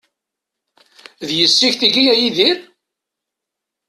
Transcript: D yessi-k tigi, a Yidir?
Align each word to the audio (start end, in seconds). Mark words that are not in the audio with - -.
D 1.27 1.29
yessi-k 1.37 1.73
tigi, 1.79 2.05
a 2.13 2.15
Yidir? 2.15 2.57